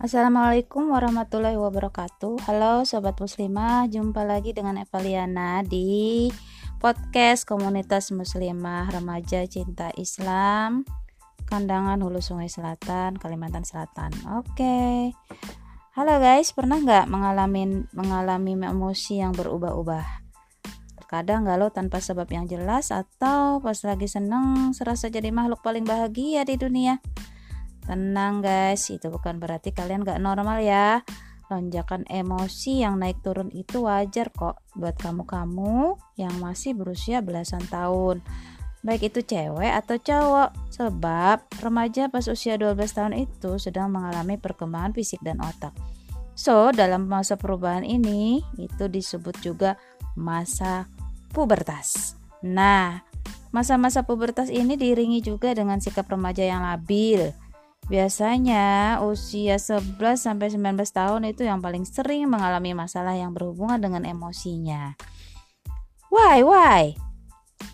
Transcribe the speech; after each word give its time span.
Assalamualaikum 0.00 0.96
warahmatullahi 0.96 1.60
wabarakatuh. 1.60 2.48
Halo 2.48 2.88
Sobat 2.88 3.20
Muslimah. 3.20 3.84
Jumpa 3.84 4.24
lagi 4.24 4.56
dengan 4.56 4.80
Evaliana 4.80 5.60
di 5.60 6.32
podcast 6.80 7.44
komunitas 7.44 8.08
muslimah 8.08 8.88
remaja 8.96 9.44
cinta 9.44 9.92
Islam 10.00 10.88
Kandangan 11.44 12.00
Hulu 12.00 12.24
Sungai 12.24 12.48
Selatan, 12.48 13.20
Kalimantan 13.20 13.60
Selatan. 13.68 14.08
Oke. 14.40 15.12
Halo 15.92 16.16
guys, 16.16 16.56
pernah 16.56 16.80
nggak 16.80 17.04
mengalami 17.12 17.84
mengalami 17.92 18.56
emosi 18.56 19.20
yang 19.20 19.36
berubah-ubah? 19.36 20.24
Terkadang 20.96 21.44
galau 21.44 21.68
tanpa 21.68 22.00
sebab 22.00 22.24
yang 22.32 22.48
jelas 22.48 22.88
atau 22.88 23.60
pas 23.60 23.76
lagi 23.84 24.08
seneng 24.08 24.72
serasa 24.72 25.12
jadi 25.12 25.28
makhluk 25.28 25.60
paling 25.60 25.84
bahagia 25.84 26.48
di 26.48 26.56
dunia. 26.56 27.04
Tenang 27.90 28.38
guys, 28.38 28.86
itu 28.86 29.10
bukan 29.10 29.42
berarti 29.42 29.74
kalian 29.74 30.06
gak 30.06 30.22
normal 30.22 30.62
ya. 30.62 31.02
Lonjakan 31.50 32.06
emosi 32.06 32.86
yang 32.86 33.02
naik 33.02 33.18
turun 33.26 33.50
itu 33.50 33.82
wajar 33.82 34.30
kok 34.30 34.62
buat 34.78 34.94
kamu-kamu 34.94 35.98
yang 36.14 36.30
masih 36.38 36.78
berusia 36.78 37.18
belasan 37.18 37.66
tahun. 37.66 38.22
Baik 38.86 39.10
itu 39.10 39.34
cewek 39.34 39.74
atau 39.74 39.98
cowok, 39.98 40.54
sebab 40.70 41.42
remaja 41.58 42.06
pas 42.06 42.22
usia 42.30 42.54
12 42.54 42.78
tahun 42.78 43.14
itu 43.26 43.58
sedang 43.58 43.90
mengalami 43.90 44.38
perkembangan 44.38 44.94
fisik 44.94 45.18
dan 45.26 45.42
otak. 45.42 45.74
So, 46.38 46.70
dalam 46.70 47.10
masa 47.10 47.34
perubahan 47.34 47.82
ini 47.82 48.38
itu 48.54 48.86
disebut 48.86 49.42
juga 49.42 49.74
masa 50.14 50.86
pubertas. 51.34 52.14
Nah, 52.46 53.02
masa-masa 53.50 54.06
pubertas 54.06 54.46
ini 54.46 54.78
diiringi 54.78 55.26
juga 55.26 55.50
dengan 55.58 55.82
sikap 55.82 56.06
remaja 56.06 56.46
yang 56.46 56.62
labil, 56.62 57.34
Biasanya 57.90 58.98
usia 59.02 59.58
11 59.58 59.98
sampai 60.14 60.46
19 60.54 60.78
tahun 60.94 61.26
itu 61.26 61.42
yang 61.42 61.58
paling 61.58 61.82
sering 61.82 62.30
mengalami 62.30 62.70
masalah 62.70 63.18
yang 63.18 63.34
berhubungan 63.34 63.82
dengan 63.82 64.06
emosinya. 64.06 64.94
Why, 66.06 66.46
why? 66.46 66.94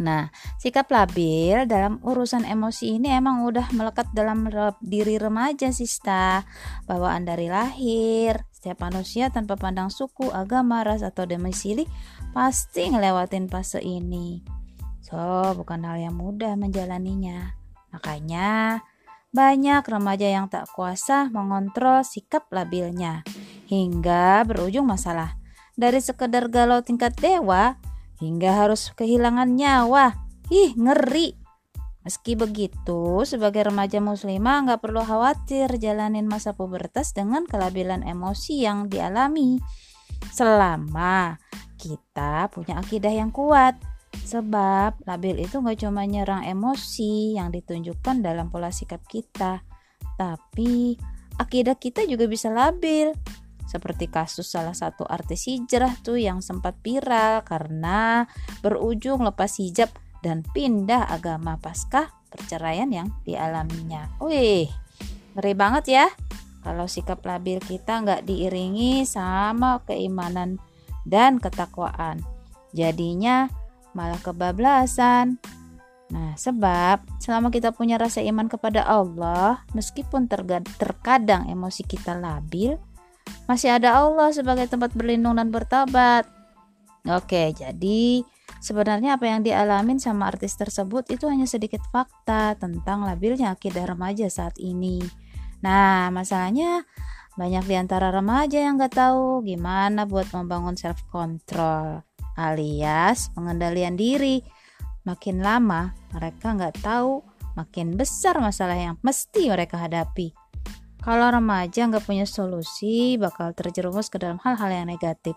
Nah, 0.00 0.32
sikap 0.56 0.88
labil 0.88 1.68
dalam 1.68 2.00
urusan 2.00 2.48
emosi 2.48 2.96
ini 2.96 3.12
emang 3.12 3.44
udah 3.44 3.68
melekat 3.76 4.08
dalam 4.16 4.48
diri 4.80 5.20
remaja 5.20 5.68
sista. 5.76 6.46
Bawaan 6.88 7.28
dari 7.28 7.52
lahir, 7.52 8.48
setiap 8.48 8.80
manusia 8.88 9.28
tanpa 9.28 9.60
pandang 9.60 9.92
suku, 9.92 10.32
agama, 10.32 10.88
ras, 10.88 11.04
atau 11.04 11.28
domisili 11.28 11.84
pasti 12.32 12.88
ngelewatin 12.88 13.50
fase 13.52 13.84
ini. 13.84 14.40
So, 15.04 15.18
bukan 15.52 15.84
hal 15.84 16.00
yang 16.00 16.16
mudah 16.16 16.56
menjalaninya. 16.56 17.52
Makanya, 17.92 18.80
banyak 19.28 19.84
remaja 19.84 20.28
yang 20.28 20.48
tak 20.48 20.66
kuasa 20.72 21.28
mengontrol 21.28 22.00
sikap 22.00 22.48
labilnya 22.48 23.22
hingga 23.68 24.42
berujung 24.48 24.88
masalah. 24.88 25.36
Dari 25.78 26.00
sekedar 26.02 26.50
galau 26.50 26.82
tingkat 26.82 27.14
dewa 27.20 27.78
hingga 28.18 28.66
harus 28.66 28.90
kehilangan 28.96 29.54
nyawa. 29.54 30.16
Ih, 30.50 30.74
ngeri. 30.74 31.38
Meski 32.02 32.40
begitu, 32.40 33.22
sebagai 33.28 33.68
remaja 33.68 34.00
muslimah 34.00 34.64
nggak 34.64 34.80
perlu 34.80 35.04
khawatir 35.04 35.68
jalanin 35.76 36.24
masa 36.24 36.56
pubertas 36.56 37.12
dengan 37.12 37.44
kelabilan 37.44 38.00
emosi 38.00 38.64
yang 38.64 38.88
dialami. 38.88 39.60
Selama 40.32 41.36
kita 41.76 42.48
punya 42.48 42.80
akidah 42.80 43.12
yang 43.12 43.28
kuat, 43.28 43.76
Sebab 44.24 45.04
labil 45.06 45.44
itu 45.44 45.60
gak 45.60 45.78
cuma 45.84 46.06
nyerang 46.08 46.46
emosi 46.46 47.36
yang 47.38 47.52
ditunjukkan 47.52 48.24
dalam 48.24 48.48
pola 48.48 48.72
sikap 48.72 49.04
kita, 49.06 49.62
tapi 50.18 50.98
akidah 51.38 51.76
kita 51.78 52.04
juga 52.08 52.26
bisa 52.26 52.50
labil. 52.50 53.14
Seperti 53.68 54.08
kasus 54.08 54.48
salah 54.48 54.72
satu 54.72 55.04
artis 55.04 55.44
hijrah 55.44 55.92
tuh 56.00 56.16
yang 56.16 56.40
sempat 56.40 56.80
viral 56.80 57.44
karena 57.44 58.24
berujung 58.64 59.20
lepas 59.20 59.60
hijab 59.60 59.92
dan 60.24 60.40
pindah 60.40 61.04
agama 61.12 61.60
pasca 61.60 62.08
perceraian 62.32 62.88
yang 62.88 63.12
dialaminya. 63.28 64.08
Wih, 64.24 64.72
ngeri 65.36 65.52
banget 65.52 65.84
ya 65.84 66.06
kalau 66.68 66.84
sikap 66.84 67.24
labil 67.24 67.62
kita 67.62 68.02
nggak 68.04 68.28
diiringi 68.28 69.06
sama 69.08 69.80
keimanan 69.86 70.60
dan 71.08 71.40
ketakwaan. 71.40 72.20
Jadinya 72.76 73.48
malah 73.98 74.22
kebablasan. 74.22 75.42
Nah, 76.08 76.32
sebab 76.38 77.04
selama 77.20 77.50
kita 77.52 77.74
punya 77.74 78.00
rasa 78.00 78.24
iman 78.24 78.46
kepada 78.46 78.86
Allah, 78.86 79.66
meskipun 79.76 80.30
terkadang 80.78 81.50
emosi 81.50 81.84
kita 81.84 82.16
labil, 82.16 82.80
masih 83.44 83.76
ada 83.76 83.98
Allah 84.00 84.32
sebagai 84.32 84.70
tempat 84.70 84.96
berlindung 84.96 85.36
dan 85.36 85.52
bertobat. 85.52 86.24
Oke, 87.04 87.52
jadi 87.52 88.24
sebenarnya 88.64 89.20
apa 89.20 89.28
yang 89.28 89.44
dialamin 89.44 90.00
sama 90.00 90.32
artis 90.32 90.56
tersebut 90.56 91.12
itu 91.12 91.28
hanya 91.28 91.44
sedikit 91.44 91.84
fakta 91.92 92.56
tentang 92.56 93.04
labilnya 93.04 93.52
akidah 93.52 93.84
remaja 93.84 94.32
saat 94.32 94.56
ini. 94.56 95.04
Nah, 95.60 96.08
masalahnya 96.08 96.88
banyak 97.36 97.64
di 97.68 97.74
antara 97.76 98.10
remaja 98.10 98.58
yang 98.58 98.80
gak 98.80 98.96
tahu 98.96 99.46
gimana 99.46 100.08
buat 100.08 100.26
membangun 100.34 100.74
self 100.74 101.06
control 101.06 102.07
alias 102.38 103.34
pengendalian 103.34 103.98
diri. 103.98 104.46
Makin 105.02 105.42
lama 105.42 105.90
mereka 106.14 106.54
nggak 106.54 106.86
tahu, 106.86 107.26
makin 107.58 107.98
besar 107.98 108.38
masalah 108.38 108.78
yang 108.78 108.94
mesti 109.02 109.50
mereka 109.50 109.74
hadapi. 109.82 110.30
Kalau 111.02 111.30
remaja 111.32 111.88
nggak 111.88 112.04
punya 112.04 112.28
solusi, 112.28 113.18
bakal 113.18 113.50
terjerumus 113.56 114.06
ke 114.12 114.22
dalam 114.22 114.38
hal-hal 114.44 114.70
yang 114.70 114.86
negatif. 114.86 115.34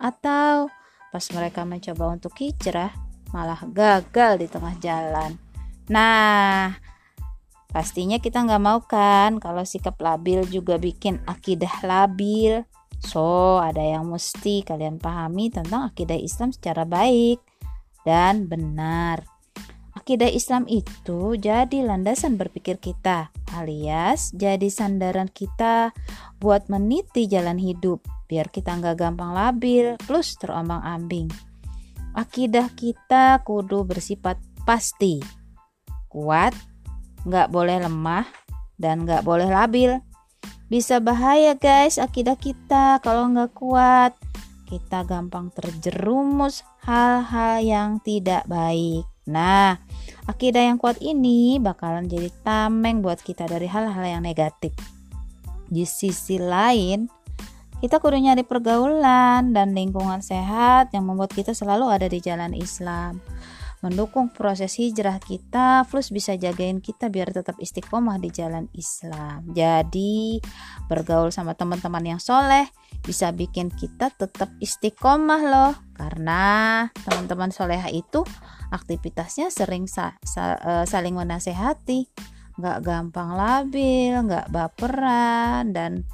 Atau 0.00 0.72
pas 1.10 1.24
mereka 1.34 1.66
mencoba 1.68 2.16
untuk 2.16 2.32
hijrah, 2.40 2.90
malah 3.34 3.60
gagal 3.68 4.40
di 4.40 4.46
tengah 4.48 4.74
jalan. 4.80 5.36
Nah, 5.90 6.78
pastinya 7.68 8.16
kita 8.22 8.40
nggak 8.46 8.62
mau 8.62 8.80
kan 8.86 9.42
kalau 9.42 9.66
sikap 9.66 9.98
labil 9.98 10.46
juga 10.48 10.78
bikin 10.78 11.20
akidah 11.26 11.82
labil. 11.84 12.64
So, 13.00 13.56
ada 13.58 13.80
yang 13.80 14.12
mesti 14.12 14.60
kalian 14.60 15.00
pahami 15.00 15.48
tentang 15.48 15.88
akidah 15.88 16.16
Islam 16.16 16.52
secara 16.52 16.84
baik 16.84 17.40
dan 18.04 18.46
benar. 18.46 19.24
Akidah 19.96 20.30
Islam 20.30 20.64
itu 20.70 21.34
jadi 21.36 21.84
landasan 21.84 22.38
berpikir 22.38 22.78
kita, 22.78 23.34
alias 23.52 24.30
jadi 24.32 24.68
sandaran 24.70 25.28
kita 25.28 25.92
buat 26.40 26.70
meniti 26.72 27.26
jalan 27.26 27.58
hidup, 27.60 28.00
biar 28.30 28.48
kita 28.48 28.78
nggak 28.80 28.96
gampang 28.96 29.34
labil 29.34 29.98
plus 30.06 30.38
terombang-ambing. 30.38 31.28
Akidah 32.16 32.70
kita 32.74 33.44
kudu 33.44 33.84
bersifat 33.86 34.40
pasti, 34.64 35.20
kuat, 36.08 36.54
nggak 37.26 37.52
boleh 37.52 37.82
lemah, 37.84 38.26
dan 38.80 39.04
nggak 39.04 39.22
boleh 39.22 39.46
labil. 39.46 40.00
Bisa 40.70 41.02
bahaya 41.02 41.58
guys 41.58 41.98
akidah 41.98 42.38
kita 42.38 43.02
kalau 43.02 43.26
nggak 43.34 43.58
kuat. 43.58 44.14
Kita 44.70 45.02
gampang 45.02 45.50
terjerumus 45.50 46.62
hal-hal 46.86 47.58
yang 47.58 47.90
tidak 48.06 48.46
baik. 48.46 49.02
Nah, 49.26 49.82
akidah 50.30 50.70
yang 50.70 50.78
kuat 50.78 51.02
ini 51.02 51.58
bakalan 51.58 52.06
jadi 52.06 52.30
tameng 52.46 53.02
buat 53.02 53.18
kita 53.18 53.50
dari 53.50 53.66
hal-hal 53.66 54.06
yang 54.06 54.22
negatif. 54.22 54.70
Di 55.66 55.82
sisi 55.82 56.38
lain, 56.38 57.10
kita 57.82 57.98
kudu 57.98 58.22
nyari 58.22 58.46
pergaulan 58.46 59.50
dan 59.50 59.74
lingkungan 59.74 60.22
sehat 60.22 60.94
yang 60.94 61.02
membuat 61.02 61.34
kita 61.34 61.50
selalu 61.50 61.90
ada 61.90 62.06
di 62.06 62.22
jalan 62.22 62.54
Islam 62.54 63.18
mendukung 63.80 64.28
proses 64.28 64.76
hijrah 64.76 65.16
kita 65.24 65.88
plus 65.88 66.12
bisa 66.12 66.36
jagain 66.36 66.84
kita 66.84 67.08
biar 67.08 67.32
tetap 67.32 67.56
istiqomah 67.56 68.20
di 68.20 68.28
jalan 68.28 68.68
Islam. 68.76 69.48
Jadi 69.56 70.36
bergaul 70.84 71.32
sama 71.32 71.56
teman-teman 71.56 72.04
yang 72.16 72.20
soleh 72.20 72.68
bisa 73.00 73.32
bikin 73.32 73.72
kita 73.72 74.12
tetap 74.12 74.52
istiqomah 74.60 75.42
loh. 75.48 75.72
Karena 75.96 76.84
teman-teman 77.08 77.48
soleha 77.52 77.88
itu 77.88 78.24
aktivitasnya 78.68 79.48
sering 79.48 79.88
sa 79.88 80.16
sa 80.20 80.60
uh, 80.60 80.84
saling 80.84 81.16
menasehati. 81.16 82.08
Nggak 82.60 82.78
gampang 82.84 83.32
labil 83.32 84.12
nggak 84.28 84.52
baperan 84.52 85.72
dan 85.72 86.04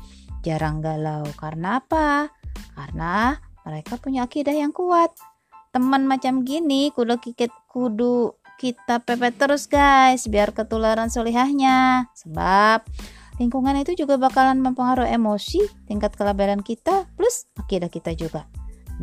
jarang 0.46 0.79
galau. 0.79 1.26
Karena 1.35 1.82
apa? 1.82 2.31
Karena 2.79 3.35
mereka 3.67 3.99
punya 3.99 4.31
akidah 4.31 4.55
yang 4.55 4.70
kuat 4.70 5.11
teman 5.76 6.08
macam 6.08 6.40
gini 6.40 6.88
kudu 6.88 7.20
kikit 7.20 7.52
kudu 7.69 8.32
kita 8.56 9.05
pepet 9.05 9.37
terus 9.37 9.69
guys 9.69 10.25
biar 10.25 10.56
ketularan 10.56 11.12
solihahnya. 11.12 12.08
Sebab 12.17 12.88
lingkungan 13.37 13.76
itu 13.76 13.93
juga 13.93 14.17
bakalan 14.17 14.64
mempengaruhi 14.64 15.12
emosi 15.12 15.61
tingkat 15.84 16.17
kelabaran 16.17 16.64
kita 16.64 17.05
plus 17.20 17.44
akidah 17.61 17.93
kita 17.93 18.17
juga. 18.17 18.49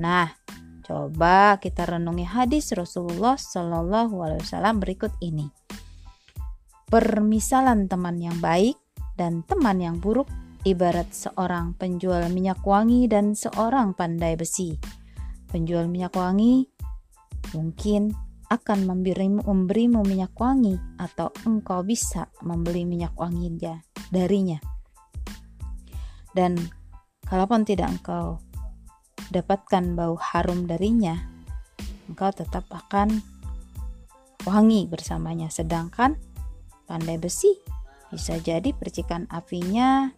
Nah 0.02 0.34
coba 0.81 1.62
kita 1.62 1.86
renungi 1.86 2.25
hadis 2.25 2.74
Rasulullah 2.74 3.38
Shallallahu 3.38 4.18
Alaihi 4.25 4.42
Wasallam 4.42 4.81
berikut 4.81 5.14
ini. 5.22 5.54
Permisalan 6.90 7.86
teman 7.86 8.18
yang 8.18 8.42
baik 8.42 8.81
dan 9.14 9.46
teman 9.46 9.78
yang 9.78 10.02
buruk 10.02 10.25
ibarat 10.66 11.14
seorang 11.14 11.78
penjual 11.78 12.25
minyak 12.34 12.66
wangi 12.66 13.06
dan 13.06 13.38
seorang 13.38 13.94
pandai 13.94 14.34
besi. 14.34 15.03
Penjual 15.54 15.86
minyak 15.86 16.18
wangi 16.18 16.66
mungkin 17.54 18.10
akan 18.50 18.90
memberimu, 18.90 19.46
memberimu 19.46 20.02
minyak 20.02 20.34
wangi 20.34 20.74
atau 20.98 21.30
engkau 21.46 21.86
bisa 21.86 22.30
membeli 22.42 22.90
minyak 22.90 23.14
wangi 23.14 23.54
dia 23.54 23.78
darinya. 24.10 24.58
Dan 26.34 26.58
kalaupun 27.30 27.70
tidak 27.70 27.94
engkau 27.94 28.42
dapatkan 29.30 29.94
bau 29.94 30.18
harum 30.18 30.66
darinya, 30.66 31.18
engkau 32.10 32.34
tetap 32.34 32.66
akan 32.74 33.22
wangi 34.46 34.90
bersamanya. 34.90 35.54
Sedangkan 35.54 36.18
pandai 36.90 37.22
besi 37.22 37.54
bisa 38.14 38.38
jadi 38.38 38.74
percikan 38.74 39.26
apinya 39.34 40.14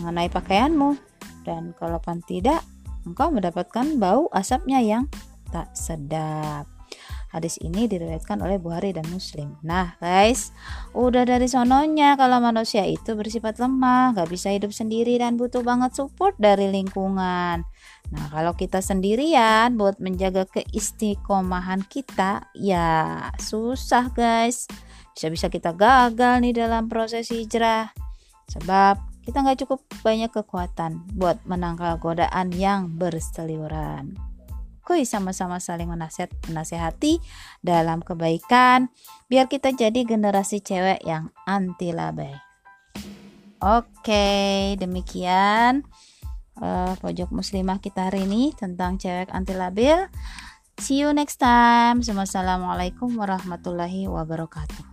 mengenai 0.00 0.32
pakaianmu 0.32 0.96
dan 1.44 1.76
kalaupun 1.76 2.24
tidak 2.24 2.61
engkau 3.06 3.30
mendapatkan 3.30 3.98
bau 3.98 4.28
asapnya 4.32 4.82
yang 4.82 5.04
tak 5.50 5.70
sedap. 5.76 6.66
Hadis 7.32 7.56
ini 7.64 7.88
diriwayatkan 7.88 8.44
oleh 8.44 8.60
Bukhari 8.60 8.92
dan 8.92 9.08
Muslim. 9.08 9.56
Nah, 9.64 9.96
guys, 10.04 10.52
udah 10.92 11.24
dari 11.24 11.48
sononya 11.48 12.12
kalau 12.20 12.44
manusia 12.44 12.84
itu 12.84 13.16
bersifat 13.16 13.56
lemah, 13.56 14.12
gak 14.12 14.28
bisa 14.28 14.52
hidup 14.52 14.68
sendiri 14.68 15.16
dan 15.16 15.40
butuh 15.40 15.64
banget 15.64 15.96
support 15.96 16.36
dari 16.36 16.68
lingkungan. 16.68 17.64
Nah, 18.12 18.26
kalau 18.28 18.52
kita 18.52 18.84
sendirian 18.84 19.80
buat 19.80 19.96
menjaga 19.96 20.44
keistiqomahan 20.44 21.88
kita, 21.88 22.52
ya 22.52 23.16
susah, 23.40 24.12
guys. 24.12 24.68
Bisa-bisa 25.16 25.48
kita 25.48 25.72
gagal 25.72 26.44
nih 26.44 26.52
dalam 26.52 26.92
proses 26.92 27.32
hijrah. 27.32 27.96
Sebab 28.52 29.11
kita 29.22 29.42
nggak 29.42 29.66
cukup 29.66 29.80
banyak 30.02 30.30
kekuatan 30.30 31.06
buat 31.14 31.42
menangkal 31.46 31.98
godaan 32.02 32.50
yang 32.50 32.90
berseliweran. 32.98 34.18
Kuy 34.82 35.06
sama-sama 35.06 35.62
saling 35.62 35.86
menasihat, 35.86 36.34
menasehati 36.50 37.22
dalam 37.62 38.02
kebaikan 38.02 38.90
biar 39.30 39.46
kita 39.46 39.70
jadi 39.70 40.02
generasi 40.02 40.58
cewek 40.58 41.06
yang 41.06 41.30
anti 41.46 41.94
labai. 41.94 42.34
Oke, 43.62 44.74
demikian 44.74 45.86
uh, 46.58 46.98
pojok 46.98 47.30
muslimah 47.30 47.78
kita 47.78 48.10
hari 48.10 48.26
ini 48.26 48.50
tentang 48.58 48.98
cewek 48.98 49.30
anti 49.30 49.54
labil. 49.54 50.10
See 50.82 50.98
you 50.98 51.14
next 51.14 51.38
time. 51.38 52.02
Wassalamualaikum 52.02 53.14
warahmatullahi 53.14 54.10
wabarakatuh. 54.10 54.91